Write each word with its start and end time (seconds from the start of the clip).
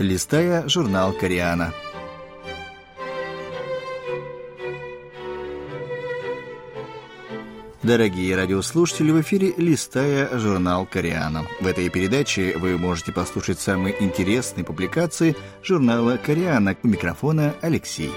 листая 0.00 0.66
журнал 0.68 1.12
«Кориана». 1.12 1.72
Дорогие 7.82 8.36
радиослушатели, 8.36 9.10
в 9.10 9.20
эфире 9.22 9.54
«Листая 9.56 10.38
журнал 10.38 10.86
Кориана». 10.86 11.46
В 11.60 11.66
этой 11.66 11.88
передаче 11.88 12.56
вы 12.56 12.76
можете 12.78 13.12
послушать 13.12 13.58
самые 13.58 14.02
интересные 14.02 14.64
публикации 14.64 15.34
журнала 15.62 16.18
Кориана. 16.18 16.76
У 16.82 16.88
микрофона 16.88 17.54
Алексей. 17.62 18.10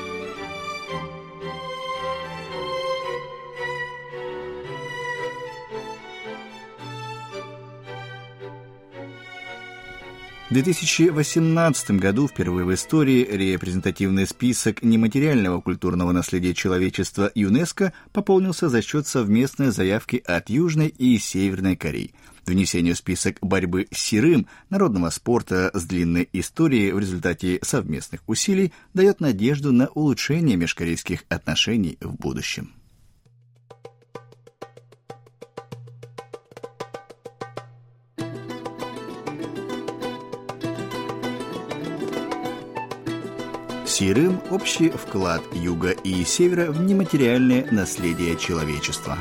2018 10.53 11.91
году 11.91 12.27
впервые 12.27 12.63
в 12.63 12.73
истории 12.75 13.25
репрезентативный 13.25 14.27
список 14.27 14.83
нематериального 14.83 15.61
культурного 15.61 16.11
наследия 16.11 16.53
человечества 16.53 17.31
ЮНЕСКО 17.33 17.91
пополнился 18.11 18.69
за 18.69 18.83
счет 18.83 19.07
совместной 19.07 19.71
заявки 19.71 20.21
от 20.23 20.51
Южной 20.51 20.89
и 20.89 21.17
Северной 21.17 21.75
Кореи. 21.75 22.13
Внесение 22.45 22.93
в 22.93 22.97
список 22.97 23.37
борьбы 23.41 23.87
с 23.91 23.97
серым 23.97 24.45
народного 24.69 25.09
спорта 25.09 25.71
с 25.73 25.85
длинной 25.85 26.29
историей 26.33 26.91
в 26.91 26.99
результате 26.99 27.57
совместных 27.63 28.21
усилий 28.27 28.73
дает 28.93 29.21
надежду 29.21 29.71
на 29.71 29.87
улучшение 29.87 30.55
межкорейских 30.55 31.23
отношений 31.29 31.97
в 31.99 32.13
будущем. 32.13 32.73
Сирым– 43.93 44.41
общий 44.49 44.89
вклад 44.89 45.43
Юга 45.53 45.91
и 45.91 46.23
Севера 46.23 46.71
в 46.71 46.81
нематериальное 46.81 47.67
наследие 47.69 48.35
человечества. 48.37 49.19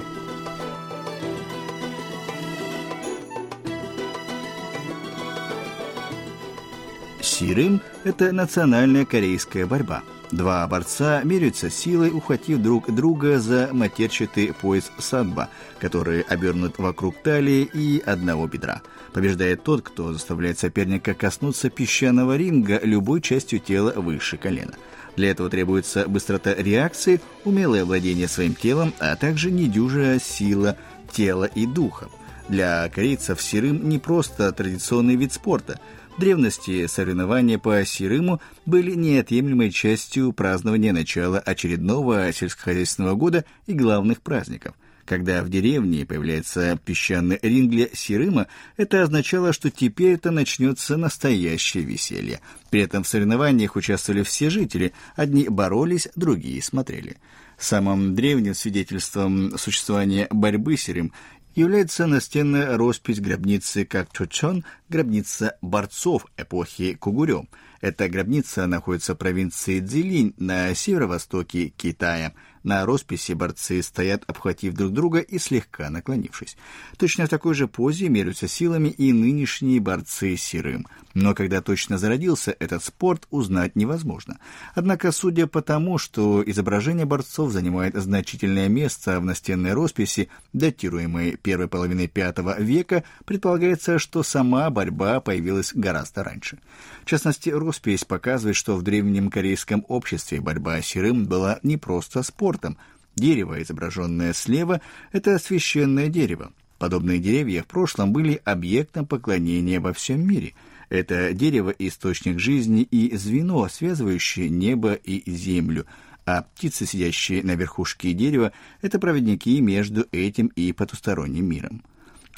Сирым– 7.21 7.83
это 8.05 8.33
национальная 8.33 9.05
корейская 9.05 9.67
борьба. 9.67 10.03
Два 10.33 10.67
борца 10.67 11.23
меряются 11.23 11.71
силой, 11.71 12.11
ухватив 12.11 12.61
друг 12.61 12.93
друга 12.93 13.39
за 13.39 13.69
матерчатый 13.73 14.53
пояс 14.53 14.91
садба, 14.99 15.49
который 15.79 16.23
обернут 16.23 16.79
вокруг 16.79 17.23
талии 17.23 17.63
и 17.73 18.03
одного 18.05 18.49
бедра– 18.49 18.83
Побеждает 19.13 19.63
тот, 19.63 19.83
кто 19.83 20.13
заставляет 20.13 20.59
соперника 20.59 21.13
коснуться 21.13 21.69
песчаного 21.69 22.37
ринга 22.37 22.81
любой 22.83 23.21
частью 23.21 23.59
тела 23.59 23.93
выше 23.95 24.39
колена. 24.39 24.73
Для 25.17 25.31
этого 25.31 25.51
требуется 25.51 26.09
быстрота 26.09 26.55
реакции, 26.55 27.21
умелое 27.45 27.85
владение 27.85 28.27
своим 28.27 28.55
телом, 28.55 28.95
а 28.99 29.15
также 29.17 29.51
недюжая 29.51 30.19
сила 30.19 30.79
тела 31.13 31.45
и 31.45 31.67
духа. 31.67 32.09
Для 32.49 32.89
корейцев 32.89 33.41
сирым 33.43 33.89
не 33.89 33.99
просто 33.99 34.51
традиционный 34.53 35.17
вид 35.17 35.35
спорта. 35.35 35.79
Древности 36.19 36.87
соревнования 36.87 37.59
по 37.59 37.85
сирыму 37.85 38.41
были 38.67 38.95
неотъемлемой 38.95 39.71
частью 39.71 40.33
празднования 40.33 40.93
начала 40.93 41.39
очередного 41.39 42.31
сельскохозяйственного 42.33 43.15
года 43.15 43.45
и 43.67 43.73
главных 43.73 44.21
праздников. 44.21 44.75
Когда 45.07 45.43
в 45.43 45.49
деревне 45.49 46.07
появляется 46.07 46.79
песчаный 46.85 47.39
ринг 47.43 47.71
для 47.71 47.89
Сирыма, 47.93 48.47
это 48.77 49.03
означало, 49.03 49.53
что 49.53 49.71
теперь 49.71 50.15
это 50.15 50.31
начнется 50.31 50.97
настоящее 50.97 51.83
веселье. 51.83 52.41
При 52.71 52.83
этом 52.83 53.03
в 53.03 53.09
соревнованиях 53.09 53.75
участвовали 53.75 54.23
все 54.23 54.49
жители. 54.49 54.93
Одни 55.17 55.49
боролись, 55.49 56.09
другие 56.15 56.63
смотрели. 56.63 57.17
Самым 57.59 58.15
древним 58.15 58.55
свидетельством 58.55 59.59
существования 59.59 60.29
борьбы 60.31 60.77
с 60.77 60.83
Сирым 60.83 61.13
является 61.55 62.07
настенная 62.07 62.77
роспись 62.77 63.21
гробницы 63.21 63.85
Какчочон, 63.85 64.65
гробница 64.89 65.57
борцов 65.61 66.27
эпохи 66.37 66.95
Кугурё. 66.95 67.45
Эта 67.83 68.09
гробница 68.09 68.69
находится 68.69 69.15
в 69.15 69.19
провинции 69.19 69.81
Цзилинь 69.81 70.35
на 70.39 70.73
северо-востоке 70.73 71.69
Китая– 71.69 72.33
на 72.63 72.87
росписи 72.87 73.33
борцы 73.33 73.83
стоят, 73.83 74.25
обхватив 74.27 74.75
друг 74.75 74.93
друга 74.93 75.19
и 75.19 75.39
слегка 75.39 75.91
наклонившись. 75.91 76.57
Точно 76.97 77.27
в 77.27 77.29
такой 77.29 77.55
же 77.55 77.67
позе 77.67 78.09
меряются 78.09 78.47
силами 78.47 78.89
и 78.89 79.13
нынешние 79.13 79.81
борцы 79.81 80.37
серым. 80.37 80.87
Но 81.15 81.35
когда 81.35 81.61
точно 81.61 81.99
зародился 81.99 82.55
этот 82.59 82.85
спорт, 82.85 83.27
узнать 83.31 83.77
невозможно. 83.77 84.39
Однако, 84.75 85.13
судя 85.13 85.47
по 85.47 85.61
тому, 85.61 85.99
что 85.99 86.43
изображение 86.47 87.05
борцов 87.05 87.53
занимает 87.53 87.97
значительное 87.97 88.69
место 88.69 89.21
в 89.21 89.25
настенной 89.25 89.73
росписи, 89.73 90.29
датируемой 90.53 91.37
первой 91.37 91.69
половиной 91.69 92.11
V 92.15 92.57
века, 92.59 93.05
предполагается, 93.25 93.99
что 93.99 94.23
сама 94.23 94.71
борьба 94.71 95.21
появилась 95.21 95.73
гораздо 95.75 96.23
раньше. 96.23 96.59
В 97.03 97.07
частности, 97.07 97.51
роспись 97.51 97.72
показывает, 98.07 98.57
что 98.57 98.77
в 98.77 98.83
древнем 98.83 99.31
корейском 99.31 99.85
обществе 99.89 100.41
борьба 100.41 100.81
серым 100.83 101.27
была 101.27 101.59
не 101.63 101.77
просто 101.77 102.23
спортом. 102.23 102.77
Дерево, 103.17 103.63
изображенное 103.63 104.33
слева, 104.33 104.81
это 105.13 105.39
священное 105.39 106.09
дерево. 106.09 106.53
Подобные 106.79 107.19
деревья 107.19 107.63
в 107.63 107.67
прошлом 107.67 108.13
были 108.13 108.41
объектом 108.45 109.07
поклонения 109.07 109.81
во 109.81 109.93
всем 109.93 110.27
мире. 110.27 110.55
Это 110.89 111.33
дерево– 111.33 111.75
источник 111.79 112.39
жизни 112.39 112.83
и 112.83 113.17
звено, 113.17 113.69
связывающее 113.69 114.49
небо 114.49 114.95
и 114.95 115.31
землю, 115.31 115.87
а 116.27 116.43
птицы, 116.43 116.87
сидящие 116.87 117.43
на 117.43 117.55
верхушке 117.55 118.13
дерева, 118.13 118.53
это 118.81 118.99
проводники 118.99 119.61
между 119.61 120.07
этим 120.13 120.49
и 120.49 120.73
потусторонним 120.73 121.47
миром. 121.47 121.83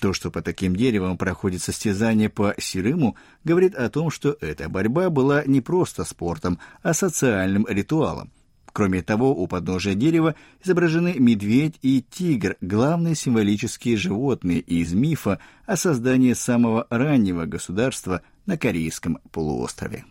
То, 0.00 0.12
что 0.12 0.30
по 0.30 0.42
таким 0.42 0.76
деревам 0.76 1.16
проходит 1.16 1.62
состязание 1.62 2.28
по 2.28 2.54
Сирыму, 2.58 3.16
говорит 3.44 3.74
о 3.74 3.88
том, 3.88 4.10
что 4.10 4.36
эта 4.40 4.68
борьба 4.68 5.10
была 5.10 5.44
не 5.44 5.60
просто 5.60 6.04
спортом, 6.04 6.58
а 6.82 6.94
социальным 6.94 7.66
ритуалом. 7.68 8.30
Кроме 8.72 9.02
того, 9.02 9.32
у 9.32 9.46
подножия 9.46 9.94
дерева 9.94 10.34
изображены 10.62 11.14
медведь 11.18 11.78
и 11.80 12.02
тигр, 12.02 12.56
главные 12.60 13.14
символические 13.14 13.96
животные 13.96 14.58
из 14.58 14.92
мифа 14.92 15.38
о 15.64 15.76
создании 15.76 16.32
самого 16.32 16.88
раннего 16.90 17.44
государства 17.44 18.22
на 18.46 18.58
Корейском 18.58 19.18
полуострове. 19.30 20.04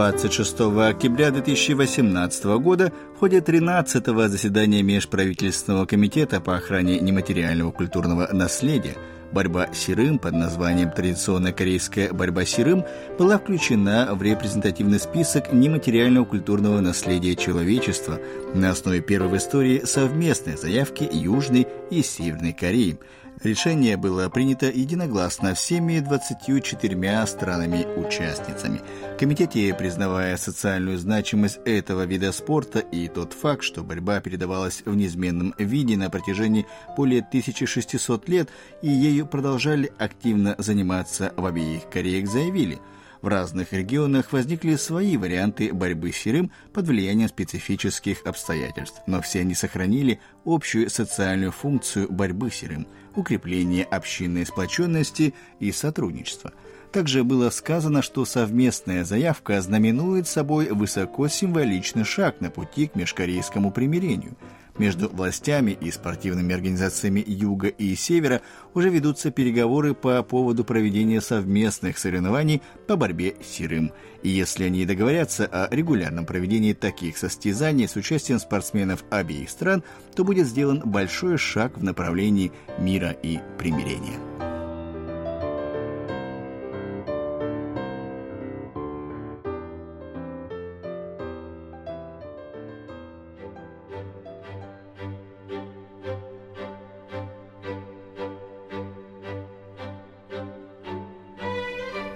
26 0.00 0.60
октября 0.88 1.30
2018 1.30 2.44
года 2.58 2.90
в 3.14 3.18
ходе 3.18 3.40
13-го 3.40 4.28
заседания 4.28 4.82
Межправительственного 4.82 5.84
комитета 5.84 6.40
по 6.40 6.56
охране 6.56 6.98
нематериального 7.00 7.70
культурного 7.70 8.26
наследия. 8.32 8.96
Борьба 9.30 9.68
Сирым 9.74 10.18
под 10.18 10.32
названием 10.32 10.90
«Традиционная 10.90 11.52
корейская 11.52 12.14
борьба 12.14 12.46
Сирым» 12.46 12.86
была 13.18 13.36
включена 13.36 14.08
в 14.14 14.22
репрезентативный 14.22 14.98
список 14.98 15.52
нематериального 15.52 16.24
культурного 16.24 16.80
наследия 16.80 17.36
человечества 17.36 18.18
на 18.54 18.70
основе 18.70 19.02
первой 19.02 19.28
в 19.28 19.36
истории 19.36 19.82
совместной 19.84 20.56
заявки 20.56 21.06
Южной 21.12 21.66
и 21.90 22.02
Северной 22.02 22.54
Кореи– 22.54 22.98
Решение 23.42 23.96
было 23.96 24.28
принято 24.28 24.66
единогласно 24.66 25.54
всеми 25.54 26.00
24 26.00 27.26
странами-участницами. 27.26 28.82
Комитете, 29.18 29.72
признавая 29.72 30.36
социальную 30.36 30.98
значимость 30.98 31.58
этого 31.64 32.04
вида 32.04 32.32
спорта 32.32 32.80
и 32.80 33.08
тот 33.08 33.32
факт, 33.32 33.62
что 33.62 33.82
борьба 33.82 34.20
передавалась 34.20 34.82
в 34.84 34.94
неизменном 34.94 35.54
виде 35.56 35.96
на 35.96 36.10
протяжении 36.10 36.66
более 36.98 37.20
1600 37.20 38.28
лет 38.28 38.50
и 38.82 38.90
ею 38.90 39.26
продолжали 39.26 39.90
активно 39.96 40.54
заниматься 40.58 41.32
в 41.34 41.46
обеих 41.46 41.88
Кореях, 41.88 42.28
заявили– 42.28 42.78
в 43.22 43.28
разных 43.28 43.72
регионах 43.72 44.32
возникли 44.32 44.76
свои 44.76 45.16
варианты 45.16 45.72
борьбы 45.72 46.12
с 46.12 46.16
серым 46.16 46.50
под 46.72 46.86
влиянием 46.86 47.28
специфических 47.28 48.22
обстоятельств, 48.24 49.02
но 49.06 49.20
все 49.20 49.40
они 49.40 49.54
сохранили 49.54 50.20
общую 50.44 50.90
социальную 50.90 51.52
функцию 51.52 52.10
борьбы 52.10 52.50
с 52.50 52.54
серым– 52.54 52.86
укрепление 53.16 53.84
общинной 53.84 54.46
сплоченности 54.46 55.34
и 55.58 55.72
сотрудничества. 55.72 56.52
Также 56.92 57.22
было 57.22 57.50
сказано, 57.50 58.02
что 58.02 58.24
совместная 58.24 59.04
заявка 59.04 59.60
знаменует 59.60 60.26
собой 60.26 60.70
высокосимволичный 60.70 62.04
шаг 62.04 62.40
на 62.40 62.50
пути 62.50 62.88
к 62.88 62.96
межкорейскому 62.96 63.70
примирению. 63.70 64.36
Между 64.80 65.10
властями 65.10 65.76
и 65.78 65.90
спортивными 65.90 66.54
организациями 66.54 67.22
Юга 67.26 67.68
и 67.68 67.94
Севера 67.94 68.40
уже 68.72 68.88
ведутся 68.88 69.30
переговоры 69.30 69.92
по 69.92 70.22
поводу 70.22 70.64
проведения 70.64 71.20
совместных 71.20 71.98
соревнований 71.98 72.62
по 72.86 72.96
борьбе 72.96 73.34
с 73.44 73.46
серым. 73.46 73.92
И 74.22 74.30
если 74.30 74.64
они 74.64 74.86
договорятся 74.86 75.44
о 75.44 75.68
регулярном 75.70 76.24
проведении 76.24 76.72
таких 76.72 77.18
состязаний 77.18 77.88
с 77.88 77.96
участием 77.96 78.38
спортсменов 78.38 79.04
обеих 79.10 79.50
стран, 79.50 79.84
то 80.16 80.24
будет 80.24 80.46
сделан 80.46 80.80
большой 80.82 81.36
шаг 81.36 81.76
в 81.76 81.84
направлении 81.84 82.50
мира 82.78 83.10
и 83.10 83.38
примирения. 83.58 84.29